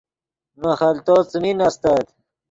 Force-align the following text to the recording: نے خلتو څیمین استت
نے 0.61 0.71
خلتو 0.79 1.15
څیمین 1.29 1.57
استت 1.67 2.05